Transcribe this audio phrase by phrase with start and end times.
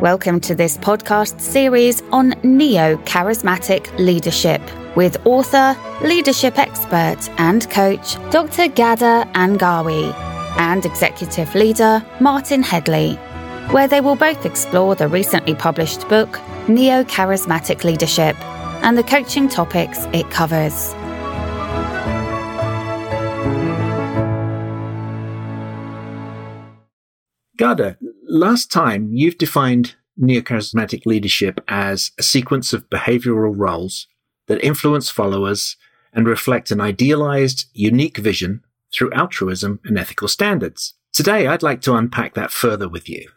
[0.00, 4.62] Welcome to this podcast series on neo charismatic leadership
[4.94, 5.76] with author,
[6.06, 8.68] leadership expert, and coach Dr.
[8.68, 10.14] Gada Angawi
[10.56, 13.14] and executive leader Martin Headley,
[13.72, 16.38] where they will both explore the recently published book
[16.68, 18.36] Neo Charismatic Leadership
[18.84, 20.94] and the coaching topics it covers.
[27.56, 34.06] Gada, last time you've defined neocharismatic leadership as a sequence of behavioral roles
[34.46, 35.76] that influence followers
[36.12, 40.94] and reflect an idealized, unique vision through altruism and ethical standards.
[41.12, 43.28] Today, I'd like to unpack that further with you.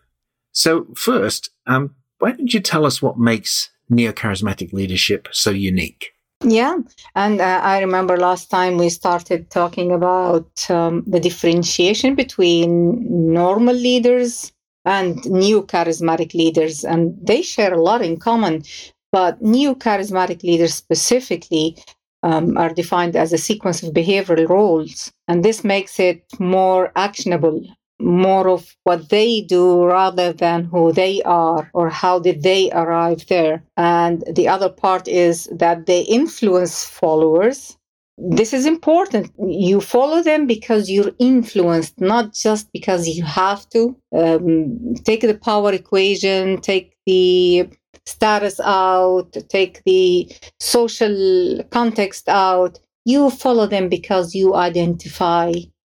[0.51, 6.11] So first, um, why don't you tell us what makes neocharismatic leadership so unique?
[6.43, 6.77] Yeah,
[7.15, 13.75] and uh, I remember last time we started talking about um, the differentiation between normal
[13.75, 14.51] leaders
[14.85, 18.63] and neo charismatic leaders, and they share a lot in common.
[19.11, 21.77] But neo charismatic leaders specifically
[22.23, 27.63] um, are defined as a sequence of behavioral roles, and this makes it more actionable
[28.01, 33.25] more of what they do rather than who they are or how did they arrive
[33.27, 33.63] there.
[33.77, 37.77] And the other part is that they influence followers.
[38.17, 39.31] This is important.
[39.39, 43.95] You follow them because you're influenced, not just because you have to.
[44.15, 47.69] Um, take the power equation, take the
[48.05, 52.79] status out, take the social context out.
[53.05, 55.53] You follow them because you identify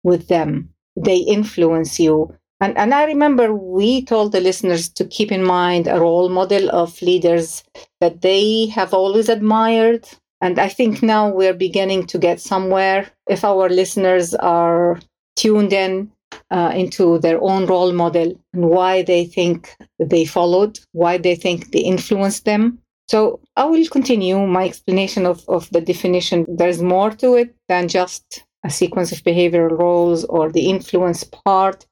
[0.03, 2.34] with them they influence you.
[2.59, 6.70] And, and I remember we told the listeners to keep in mind a role model
[6.70, 7.64] of leaders
[8.00, 10.08] that they have always admired.
[10.42, 13.09] And I think now we're beginning to get somewhere.
[13.30, 15.00] If our listeners are
[15.36, 16.11] tuned in
[16.50, 21.72] uh, into their own role model and why they think they followed, why they think
[21.72, 22.80] they influenced them.
[23.08, 26.46] So I will continue my explanation of, of the definition.
[26.47, 31.85] There's more to it than just a sequence of behavioral roles or the influence part.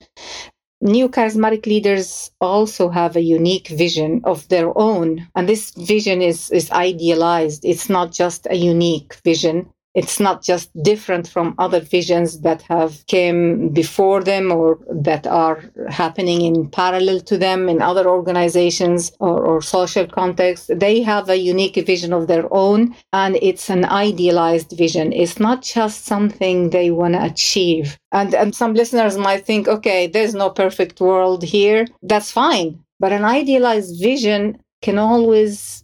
[0.81, 6.49] Neo charismatic leaders also have a unique vision of their own, and this vision is,
[6.51, 7.65] is idealized.
[7.65, 13.05] It's not just a unique vision, it's not just different from other visions that have
[13.07, 19.43] came before them or that are happening in parallel to them in other organizations or,
[19.43, 24.71] or social contexts they have a unique vision of their own and it's an idealized
[24.77, 25.11] vision.
[25.11, 27.97] It's not just something they want to achieve.
[28.11, 31.87] And, and some listeners might think okay there's no perfect world here.
[32.03, 32.79] That's fine.
[32.99, 35.83] But an idealized vision can always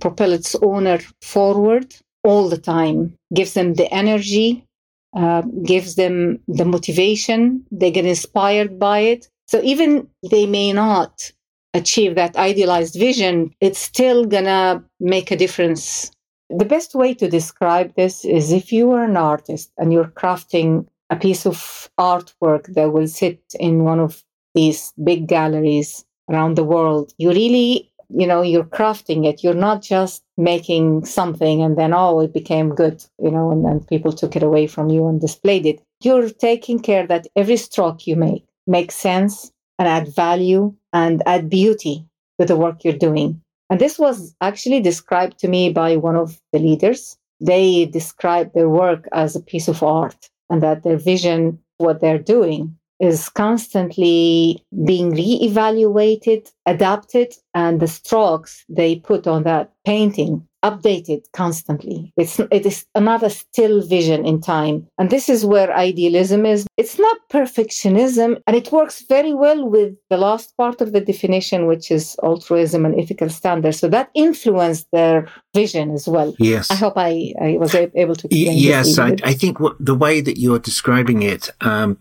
[0.00, 4.66] propel its owner forward all the time, gives them the energy,
[5.14, 7.64] uh, gives them the motivation.
[7.70, 9.28] They get inspired by it.
[9.48, 11.32] So even they may not
[11.74, 16.10] achieve that idealized vision, it's still gonna make a difference.
[16.50, 20.86] The best way to describe this is if you are an artist and you're crafting
[21.10, 24.22] a piece of artwork that will sit in one of
[24.54, 29.42] these big galleries around the world, you really you know you're crafting it.
[29.42, 33.80] You're not just making something and then oh it became good you know and then
[33.84, 35.82] people took it away from you and displayed it.
[36.02, 41.50] You're taking care that every stroke you make makes sense and add value and add
[41.50, 42.06] beauty
[42.40, 43.40] to the work you're doing.
[43.70, 47.16] And this was actually described to me by one of the leaders.
[47.40, 52.18] They described their work as a piece of art and that their vision what they're
[52.18, 61.24] doing is constantly being re-evaluated, adapted, and the strokes they put on that painting updated
[61.32, 62.12] constantly.
[62.16, 64.86] It's it is another still vision in time.
[64.98, 66.66] And this is where idealism is.
[66.76, 71.66] It's not perfectionism, and it works very well with the last part of the definition,
[71.66, 73.80] which is altruism and ethical standards.
[73.80, 76.34] So that influenced their vision as well.
[76.38, 76.70] Yes.
[76.70, 80.38] I hope I, I was able to Yes, I, I, think what, the way that
[80.38, 81.98] you're describing it um,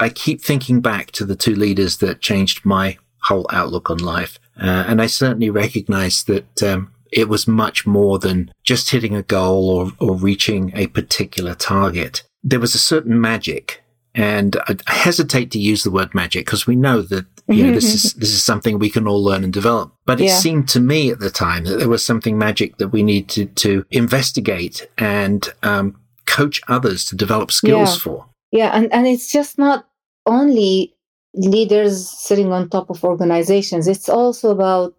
[0.00, 4.38] I keep thinking back to the two leaders that changed my whole outlook on life.
[4.60, 9.22] Uh, and I certainly recognize that um, it was much more than just hitting a
[9.22, 12.22] goal or, or reaching a particular target.
[12.42, 13.82] There was a certain magic.
[14.14, 17.94] And I, hesitate to use the word magic because we know that you know, this
[17.94, 19.92] is this is something we can all learn and develop.
[20.06, 20.38] But it yeah.
[20.38, 23.84] seemed to me at the time that there was something magic that we needed to
[23.90, 28.02] investigate and um, coach others to develop skills yeah.
[28.02, 28.26] for.
[28.50, 29.87] Yeah, and, and it's just not
[30.28, 30.94] only
[31.34, 34.94] leaders sitting on top of organizations, it's also about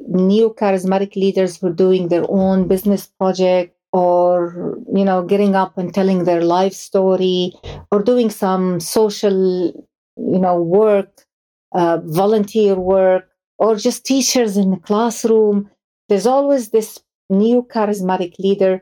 [0.00, 5.76] neo charismatic leaders who are doing their own business project or you know getting up
[5.78, 7.52] and telling their life story
[7.92, 9.38] or doing some social
[10.16, 11.26] you know work
[11.72, 13.28] uh, volunteer work
[13.58, 15.70] or just teachers in the classroom.
[16.08, 16.98] There's always this
[17.28, 18.80] neo charismatic leader.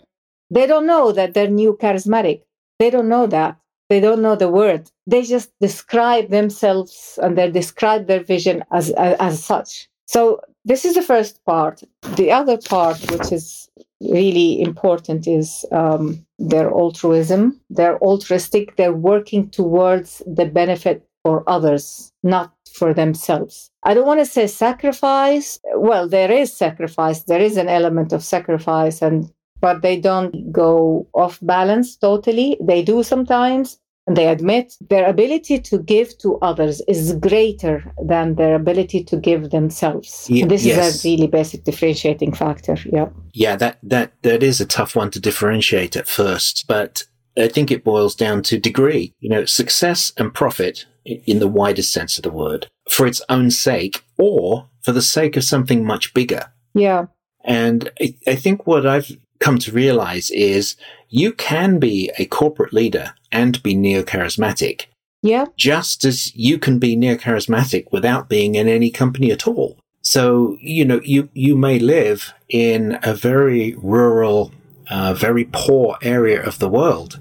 [0.50, 2.42] They don't know that they're neo charismatic.
[2.78, 3.58] They don't know that.
[3.88, 4.90] They don't know the word.
[5.06, 9.88] They just describe themselves and they describe their vision as, as, as such.
[10.06, 11.82] So this is the first part.
[12.16, 13.68] The other part, which is
[14.00, 17.60] really important, is um, their altruism.
[17.70, 18.76] They're altruistic.
[18.76, 23.70] They're working towards the benefit for others, not for themselves.
[23.82, 25.58] I don't want to say sacrifice.
[25.74, 27.24] Well, there is sacrifice.
[27.24, 32.56] There is an element of sacrifice, and but they don't go off balance totally.
[32.60, 38.36] They do sometimes, and they admit their ability to give to others is greater than
[38.36, 40.26] their ability to give themselves.
[40.30, 40.96] Y- this yes.
[40.96, 42.76] is a really basic differentiating factor.
[42.86, 43.08] Yeah.
[43.32, 47.04] Yeah, that, that, that is a tough one to differentiate at first, but
[47.36, 49.14] I think it boils down to degree.
[49.20, 53.50] You know, success and profit in the widest sense of the word for its own
[53.50, 56.52] sake or for the sake of something much bigger.
[56.74, 57.06] Yeah.
[57.44, 60.76] And I, I think what I've come to realize is
[61.08, 64.86] you can be a corporate leader and be neo-charismatic.
[65.22, 65.46] Yeah.
[65.56, 69.78] Just as you can be neo-charismatic without being in any company at all.
[70.02, 74.52] So, you know, you, you may live in a very rural,
[74.90, 77.20] uh, very poor area of the world,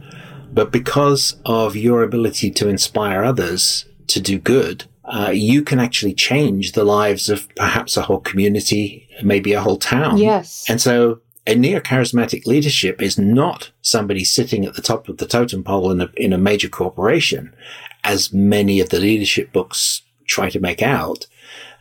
[0.53, 6.13] but because of your ability to inspire others to do good, uh, you can actually
[6.13, 10.17] change the lives of perhaps a whole community, maybe a whole town.
[10.17, 10.65] Yes.
[10.69, 15.63] And so a neo-charismatic leadership is not somebody sitting at the top of the totem
[15.63, 17.55] pole in a, in a major corporation,
[18.03, 21.25] as many of the leadership books try to make out.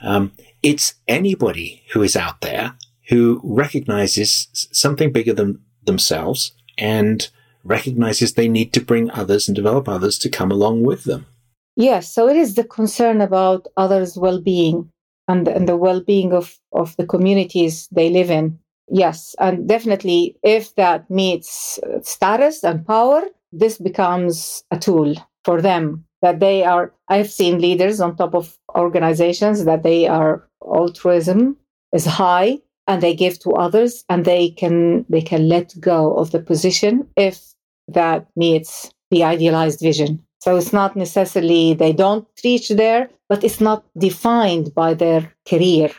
[0.00, 0.30] Um,
[0.62, 2.74] it's anybody who is out there
[3.08, 7.28] who recognizes something bigger than themselves and
[7.64, 11.26] recognizes they need to bring others and develop others to come along with them.
[11.74, 14.88] Yes, so it is the concern about others' well-being
[15.26, 20.74] and, and the well-being of, of the communities they live in Yes, and definitely if
[20.76, 23.22] that meets uh, status and power,
[23.52, 26.92] this becomes a tool for them that they are.
[27.08, 31.56] I've seen leaders on top of organizations that they are altruism
[31.92, 36.30] is high and they give to others and they can they can let go of
[36.30, 37.40] the position if
[37.88, 40.22] that meets the idealized vision.
[40.40, 45.90] So it's not necessarily they don't reach there, but it's not defined by their career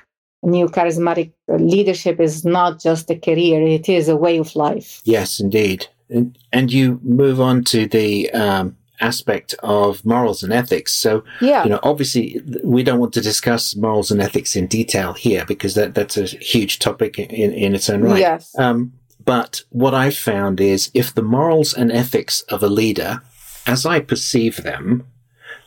[0.43, 5.01] neo charismatic leadership is not just a career, it is a way of life.
[5.03, 5.87] Yes, indeed.
[6.09, 10.93] And, and you move on to the um, aspect of morals and ethics.
[10.93, 11.63] So, yeah.
[11.63, 15.75] you know, obviously we don't want to discuss morals and ethics in detail here because
[15.75, 18.19] that, that's a huge topic in, in its own right.
[18.19, 18.57] Yes.
[18.57, 18.93] Um,
[19.23, 23.21] but what I've found is if the morals and ethics of a leader,
[23.65, 25.05] as I perceive them,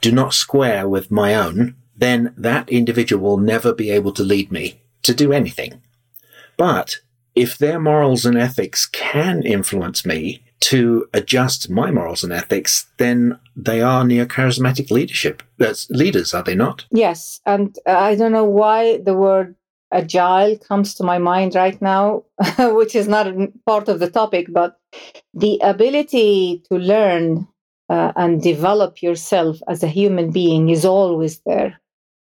[0.01, 4.51] do not square with my own, then that individual will never be able to lead
[4.51, 5.83] me to do anything.
[6.57, 6.97] But
[7.35, 13.39] if their morals and ethics can influence me to adjust my morals and ethics, then
[13.57, 16.85] they are neo-charismatic leadership That's leaders, are they not?
[16.91, 19.55] Yes, and I don't know why the word
[19.93, 22.25] agile comes to my mind right now,
[22.59, 23.27] which is not
[23.67, 24.77] part of the topic, but
[25.33, 27.49] the ability to learn
[27.89, 31.80] uh, and develop yourself as a human being is always there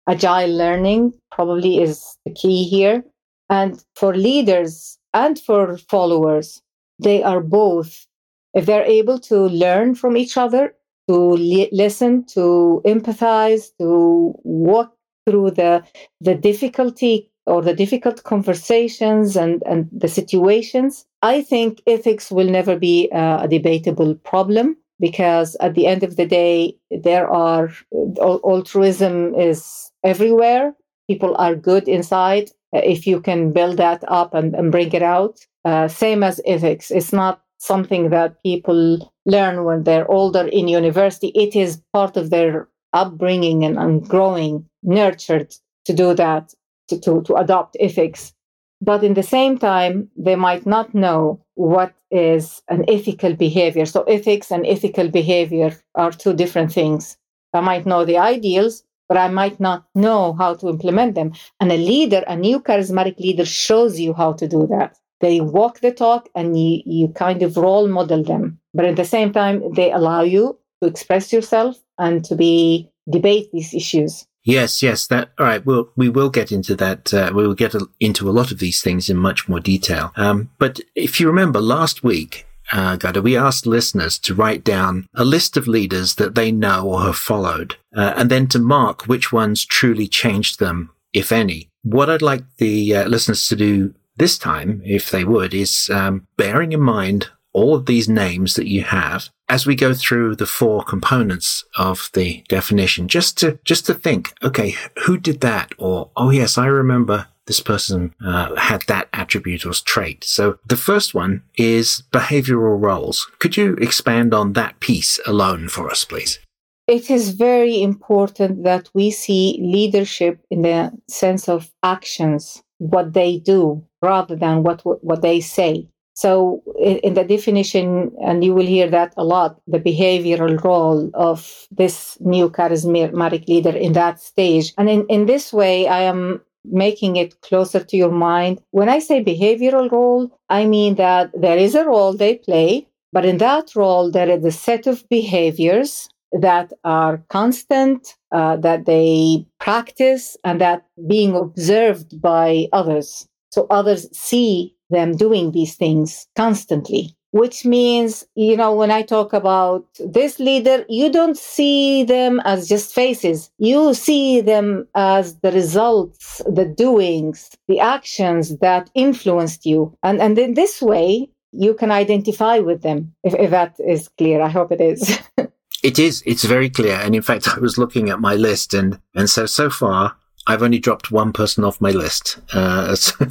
[0.08, 3.04] agile learning probably is the key here.
[3.50, 6.62] And for leaders and for followers,
[7.00, 8.06] they are both.
[8.54, 10.74] If they're able to learn from each other,
[11.08, 14.96] to li- listen, to empathize, to walk
[15.28, 15.84] through the
[16.22, 22.76] the difficulty or the difficult conversations and, and the situations, I think ethics will never
[22.78, 27.72] be a debatable problem because at the end of the day, there are
[28.18, 30.74] altruism is everywhere.
[31.10, 32.50] People are good inside.
[32.76, 36.42] Uh, if you can build that up and, and bring it out, uh, same as
[36.46, 36.92] ethics.
[36.92, 41.28] It's not something that people learn when they're older in university.
[41.30, 45.54] It is part of their upbringing and, and growing, nurtured
[45.86, 46.54] to do that,
[46.90, 48.34] to, to, to adopt ethics.
[48.82, 53.86] But in the same time, they might not know what is an ethical behavior.
[53.86, 57.18] So, ethics and ethical behavior are two different things.
[57.54, 61.34] I might know the ideals, but I might not know how to implement them.
[61.60, 64.98] And a leader, a neo charismatic leader, shows you how to do that.
[65.22, 68.60] They walk the talk and you, you kind of role model them.
[68.74, 73.50] But at the same time, they allow you to express yourself and to be debate
[73.52, 74.28] these issues.
[74.44, 75.66] Yes, yes, that, all right.
[75.66, 77.12] We'll, we will get into that.
[77.12, 80.12] Uh, we will get a, into a lot of these things in much more detail.
[80.16, 85.26] Um, but if you remember last week, uh, we asked listeners to write down a
[85.26, 89.32] list of leaders that they know or have followed, uh, and then to mark which
[89.32, 91.70] ones truly changed them, if any.
[91.84, 96.28] what I'd like the uh, listeners to do this time, if they would, is um,
[96.38, 100.46] bearing in mind all of these names that you have as we go through the
[100.46, 105.74] four components of the definition, just to just to think, okay, who did that?
[105.78, 110.24] Or oh yes, I remember this person uh, had that attribute or trait.
[110.24, 113.30] So the first one is behavioral roles.
[113.40, 116.40] Could you expand on that piece alone for us, please?
[116.88, 123.40] It is very important that we see leadership in the sense of actions, what they
[123.40, 125.88] do, rather than what what they say.
[126.18, 131.68] So, in, the definition, and you will hear that a lot, the behavioral role of
[131.72, 134.74] this neo charismatic leader in that stage.
[134.78, 136.40] And in, in this way, I am
[136.72, 138.62] making it closer to your mind.
[138.72, 143.26] When I say behavioral role, I mean that there is a role they play, but
[143.26, 149.46] in that role, there is a set of behaviors that are constant, uh, that they
[149.60, 153.28] practice, and that being observed by others.
[153.52, 159.34] So others see them doing these things constantly which means, you know, when I talk
[159.34, 163.52] about this leader, you don't see them as just faces.
[163.58, 169.94] You see them as the results, the doings, the actions that influenced you.
[170.02, 174.42] And, and in this way, you can identify with them, if, if that is clear.
[174.42, 175.20] I hope it is.
[175.84, 176.24] it is.
[176.26, 176.96] It's very clear.
[176.96, 180.16] And in fact, I was looking at my list and, and so, so far,
[180.48, 182.96] I've only dropped one person off my list, uh,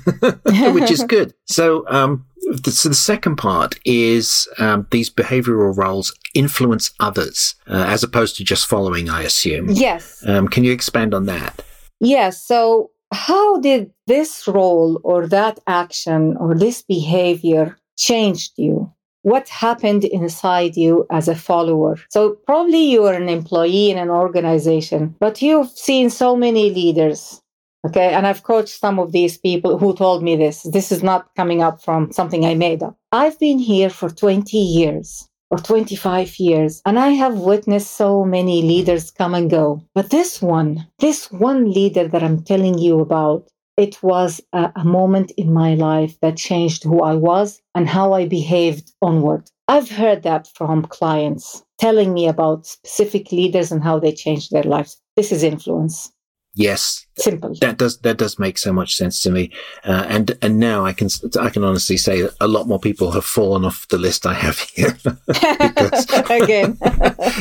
[0.72, 1.32] which is good.
[1.46, 2.26] So, um,
[2.70, 8.44] so the second part is um, these behavioral roles influence others uh, as opposed to
[8.44, 9.70] just following, I assume.
[9.70, 10.22] Yes.
[10.26, 11.64] Um, can you expand on that?
[12.00, 12.42] Yes.
[12.44, 18.92] So, how did this role or that action or this behavior changed you?
[19.22, 21.96] What happened inside you as a follower?
[22.10, 27.40] So, probably you are an employee in an organization, but you've seen so many leaders
[27.86, 28.14] Okay.
[28.14, 30.62] And I've coached some of these people who told me this.
[30.62, 32.96] This is not coming up from something I made up.
[33.12, 38.62] I've been here for 20 years or 25 years, and I have witnessed so many
[38.62, 39.82] leaders come and go.
[39.94, 44.84] But this one, this one leader that I'm telling you about, it was a, a
[44.84, 49.50] moment in my life that changed who I was and how I behaved onward.
[49.68, 54.62] I've heard that from clients telling me about specific leaders and how they changed their
[54.62, 55.00] lives.
[55.16, 56.10] This is influence.
[56.56, 57.52] Yes, simple.
[57.60, 59.50] That does that does make so much sense to me,
[59.84, 61.08] uh, and and now I can
[61.40, 64.34] I can honestly say that a lot more people have fallen off the list I
[64.34, 64.96] have here.
[65.26, 66.78] because, Again,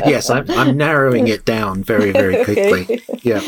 [0.06, 3.04] yes, I'm I'm narrowing it down very very quickly.
[3.22, 3.42] Yeah.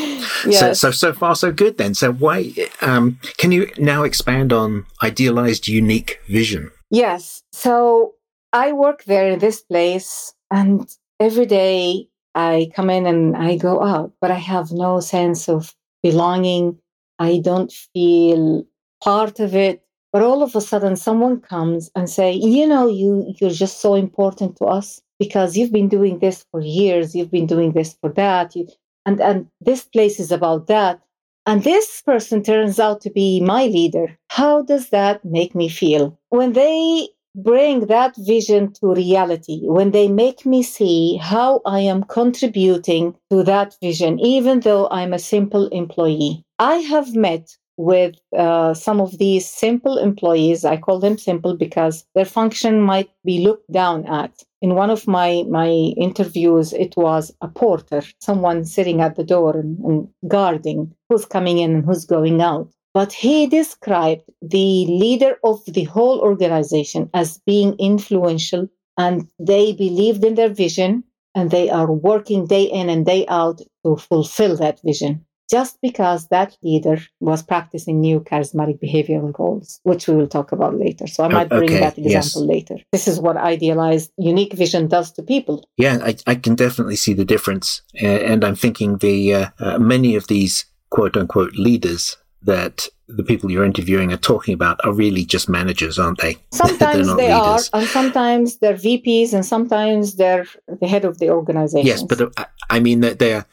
[0.46, 0.60] Yes.
[0.60, 1.94] So so so far so good then.
[1.94, 6.70] So why um, can you now expand on idealized unique vision?
[6.90, 7.42] Yes.
[7.50, 8.14] So
[8.52, 13.82] I work there in this place, and every day I come in and I go
[13.82, 16.78] out, but I have no sense of belonging.
[17.18, 18.64] I don't feel
[19.02, 19.82] part of it.
[20.12, 23.94] But all of a sudden, someone comes and say, "You know, you you're just so
[23.94, 27.14] important to us because you've been doing this for years.
[27.14, 28.66] You've been doing this for that, you,
[29.06, 31.00] and and this place is about that."
[31.48, 34.18] And this person turns out to be my leader.
[34.30, 36.18] How does that make me feel?
[36.30, 42.02] When they bring that vision to reality, when they make me see how I am
[42.04, 46.42] contributing to that vision, even though I'm a simple employee.
[46.58, 50.64] I have met with uh, some of these simple employees.
[50.64, 54.32] I call them simple because their function might be looked down at.
[54.62, 59.56] In one of my, my interviews, it was a porter, someone sitting at the door
[59.56, 62.72] and, and guarding who's coming in and who's going out.
[62.96, 70.24] But he described the leader of the whole organization as being influential, and they believed
[70.24, 74.80] in their vision and they are working day in and day out to fulfill that
[74.82, 75.26] vision.
[75.50, 80.78] Just because that leader was practicing neo charismatic behavioral goals, which we will talk about
[80.78, 81.06] later.
[81.06, 82.54] So I might bring okay, that example yes.
[82.54, 82.76] later.
[82.92, 85.68] This is what idealized unique vision does to people.
[85.76, 87.82] Yeah, I, I can definitely see the difference.
[88.02, 93.22] Uh, and I'm thinking the uh, uh, many of these quote unquote leaders that the
[93.22, 96.36] people you're interviewing are talking about are really just managers, aren't they?
[96.52, 97.70] Sometimes they leaders.
[97.72, 100.46] are, and sometimes they're VPs, and sometimes they're
[100.80, 101.86] the head of the organization.
[101.86, 103.46] Yes, but uh, I mean that they are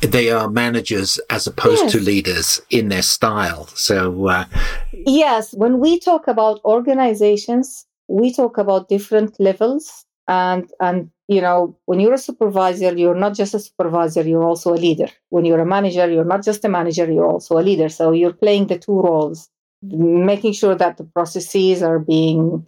[0.00, 1.92] they are managers as opposed yes.
[1.92, 3.66] to leaders in their style.
[3.68, 4.44] So uh,
[4.92, 11.76] yes, when we talk about organizations, we talk about different levels and and you know
[11.84, 15.08] when you're a supervisor you're not just a supervisor you're also a leader.
[15.28, 17.88] When you're a manager you're not just a manager you're also a leader.
[17.88, 19.48] So you're playing the two roles
[19.82, 22.66] making sure that the processes are being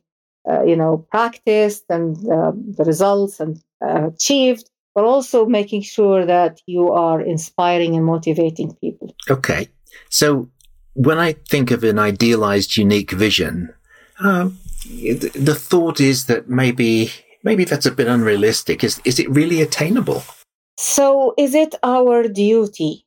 [0.48, 6.26] uh, you know practiced and uh, the results and uh, achieved but also making sure
[6.26, 9.14] that you are inspiring and motivating people.
[9.28, 9.68] Okay.
[10.08, 10.48] So
[10.94, 13.72] when I think of an idealized, unique vision,
[14.18, 17.12] um, the thought is that maybe
[17.42, 18.84] maybe that's a bit unrealistic.
[18.84, 20.22] Is is it really attainable?
[20.76, 23.04] So, is it our duty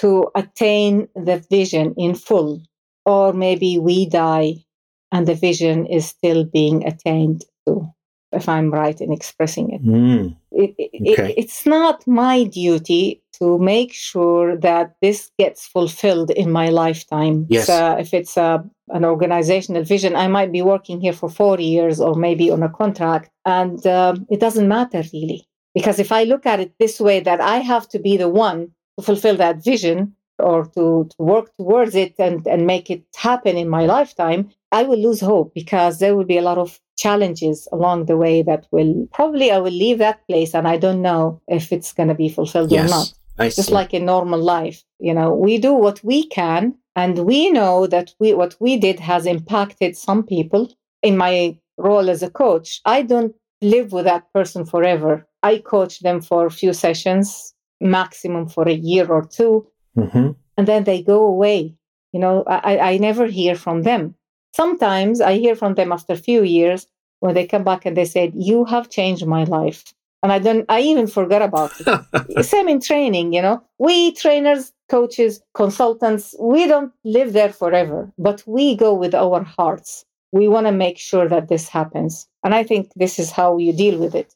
[0.00, 2.62] to attain the vision in full,
[3.04, 4.64] or maybe we die
[5.12, 7.88] and the vision is still being attained to?
[8.30, 10.36] If I'm right in expressing it, mm.
[10.52, 11.30] it, it, okay.
[11.30, 17.46] it it's not my duty to make sure that this gets fulfilled in my lifetime.
[17.48, 17.66] Yes.
[17.66, 22.00] So if it's a, an organizational vision, I might be working here for 40 years
[22.00, 25.46] or maybe on a contract, and um, it doesn't matter really.
[25.74, 28.72] Because if I look at it this way, that I have to be the one
[28.98, 33.56] to fulfill that vision or to, to work towards it and, and make it happen
[33.56, 37.68] in my lifetime, I will lose hope because there will be a lot of challenges
[37.72, 41.40] along the way that will probably I will leave that place and I don't know
[41.48, 42.90] if it's going to be fulfilled yes.
[42.90, 43.12] or not.
[43.38, 43.74] I just see.
[43.74, 48.14] like in normal life you know we do what we can and we know that
[48.18, 50.72] we what we did has impacted some people.
[51.02, 55.26] In my role as a coach i don't live with that person forever.
[55.42, 59.66] I coach them for a few sessions maximum for a year or 2
[59.96, 60.30] mm-hmm.
[60.56, 61.76] and then they go away.
[62.12, 64.14] You know I, I never hear from them.
[64.56, 66.86] Sometimes i hear from them after a few years
[67.20, 69.84] when they come back and they said you have changed my life
[70.22, 72.44] and I don't I even forgot about it.
[72.44, 73.62] Same in training, you know.
[73.78, 80.04] We trainers, coaches, consultants, we don't live there forever, but we go with our hearts.
[80.32, 82.28] We want to make sure that this happens.
[82.44, 84.34] And I think this is how you deal with it.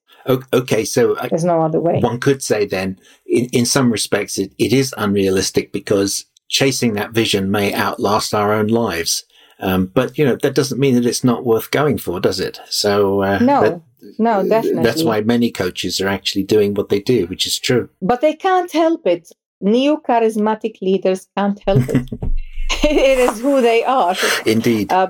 [0.53, 2.01] Okay, so uh, there's no other way.
[2.01, 7.13] One could say then, in, in some respects, it, it is unrealistic because chasing that
[7.13, 9.25] vision may outlast our own lives.
[9.63, 12.61] Um, but you know that doesn't mean that it's not worth going for, does it?
[12.69, 13.81] So uh, no, that,
[14.19, 14.83] no, definitely.
[14.83, 17.89] That's why many coaches are actually doing what they do, which is true.
[18.01, 19.31] But they can't help it.
[19.61, 22.11] Neo charismatic leaders can't help it.
[22.85, 24.17] it is who they are.
[24.47, 24.93] Indeed.
[24.93, 25.09] Uh,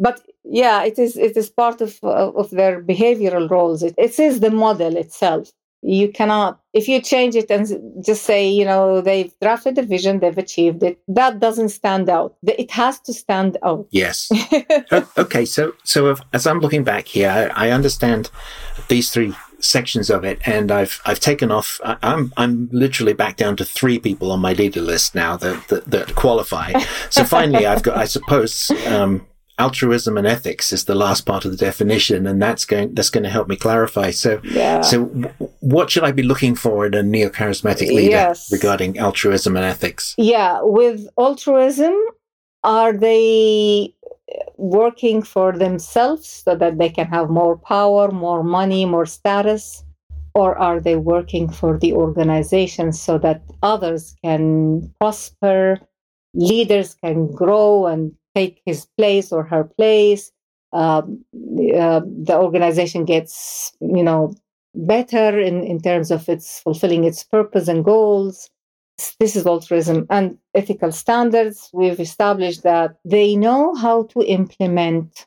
[0.00, 1.16] but yeah, it is.
[1.16, 3.82] It is part of of their behavioral roles.
[3.82, 5.52] It, it is the model itself
[5.84, 7.68] you cannot if you change it and
[8.04, 12.34] just say you know they've drafted the vision they've achieved it that doesn't stand out.
[12.42, 13.86] It has to stand out.
[13.90, 14.30] Yes.
[15.16, 18.30] Okay so so as i'm looking back here I, I, understand
[18.88, 23.36] these three sections of it and i've i've taken off I, i'm i'm literally back
[23.36, 26.72] down to three people on my leader list now that that, that qualify.
[27.10, 29.26] So finally i've got i suppose um
[29.58, 33.22] altruism and ethics is the last part of the definition and that's going that's going
[33.22, 34.80] to help me clarify so yeah.
[34.80, 35.04] so
[35.60, 38.50] what should i be looking for in a neo-charismatic leader yes.
[38.50, 41.94] regarding altruism and ethics yeah with altruism
[42.64, 43.94] are they
[44.56, 49.84] working for themselves so that they can have more power more money more status
[50.34, 55.78] or are they working for the organization so that others can prosper
[56.34, 60.30] leaders can grow and take his place or her place.
[60.72, 61.24] Um,
[61.76, 64.34] uh, the organization gets, you know,
[64.74, 68.50] better in, in terms of its fulfilling its purpose and goals.
[69.18, 71.70] This is altruism and ethical standards.
[71.72, 75.26] We've established that they know how to implement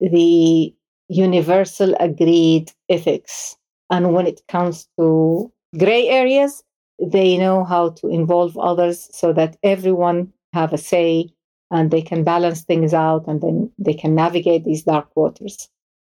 [0.00, 0.74] the
[1.08, 3.56] universal agreed ethics.
[3.90, 6.64] And when it comes to gray areas,
[7.00, 11.28] they know how to involve others so that everyone have a say
[11.70, 15.68] and they can balance things out and then they can navigate these dark waters.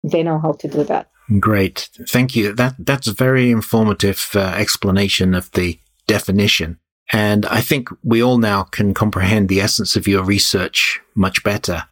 [0.02, 1.10] They know how to do that.
[1.38, 1.90] Great.
[2.08, 2.52] Thank you.
[2.52, 6.78] That, that's a very informative uh, explanation of the definition.
[7.12, 11.84] And I think we all now can comprehend the essence of your research much better.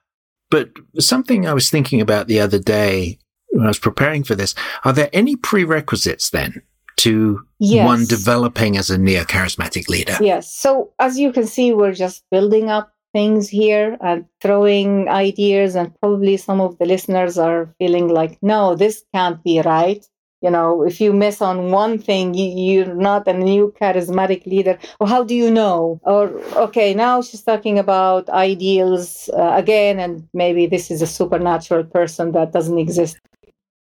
[0.51, 3.19] But something I was thinking about the other day
[3.51, 6.63] when I was preparing for this, are there any prerequisites then
[6.99, 7.87] to yes.
[7.87, 10.17] one developing as a neo charismatic leader?
[10.21, 10.53] Yes.
[10.53, 13.97] So as you can see, we're just building up things here.
[14.01, 19.43] And throwing ideas and probably some of the listeners are feeling like no this can't
[19.43, 20.05] be right.
[20.41, 24.79] You know if you miss on one thing you, are not a neo charismatic leader.
[25.01, 26.01] Or how do you know?
[26.05, 31.85] Or okay now she's talking about ideals uh, again and maybe this is a supernatural
[31.85, 33.19] person that doesn't exist.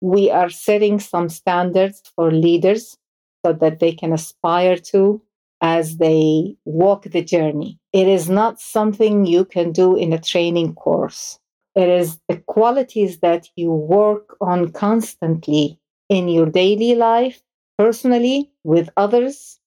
[0.01, 2.97] We are setting some standards for leaders
[3.45, 5.21] so that they can aspire to
[5.62, 7.80] as they walk the journey.
[7.93, 11.39] It is not something you can do in a training course.
[11.76, 17.41] It is the qualities that you work on constantly in your daily life,
[17.78, 19.60] personally, with others,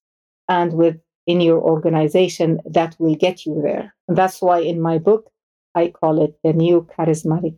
[0.48, 3.94] and with in your organization that will get you there.
[4.08, 5.30] And that's why in my book,
[5.74, 7.56] I call it the neo charismatic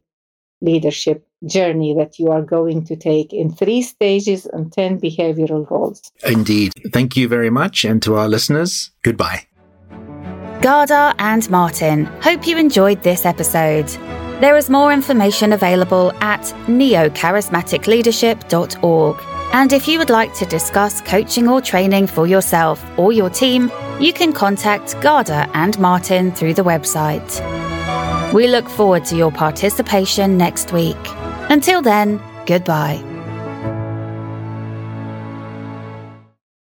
[0.61, 6.11] leadership journey that you are going to take in three stages and 10 behavioral roles.
[6.27, 6.73] Indeed.
[6.93, 7.85] Thank you very much.
[7.85, 9.47] And to our listeners, goodbye.
[10.61, 13.89] Gada and Martin, hope you enjoyed this episode.
[14.41, 19.17] There is more information available at neocharismaticleadership.org.
[19.53, 23.71] And if you would like to discuss coaching or training for yourself or your team,
[24.01, 27.31] you can contact Gada and Martin through the website.
[28.33, 30.97] We look forward to your participation next week.
[31.53, 33.12] Until then, goodbye.